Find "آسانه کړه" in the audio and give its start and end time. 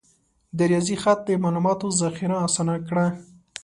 2.47-3.05